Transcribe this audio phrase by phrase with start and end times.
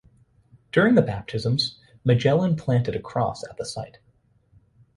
[0.71, 3.99] During the baptisms, Magellan planted a cross at the site.